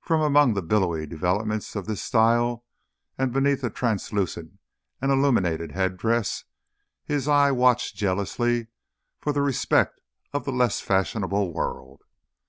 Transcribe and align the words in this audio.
From 0.00 0.20
among 0.20 0.54
the 0.54 0.62
billowy 0.62 1.06
developments 1.08 1.74
of 1.74 1.86
this 1.86 2.00
style, 2.00 2.64
and 3.18 3.32
beneath 3.32 3.64
a 3.64 3.68
translucent 3.70 4.60
and 5.02 5.10
illuminated 5.10 5.72
headdress, 5.72 6.44
his 7.04 7.26
eye 7.26 7.50
watched 7.50 7.96
jealously 7.96 8.68
for 9.18 9.32
the 9.32 9.42
respect 9.42 10.00
of 10.32 10.44
the 10.44 10.52
less 10.52 10.78
fashionable 10.80 11.52
world. 11.52 12.02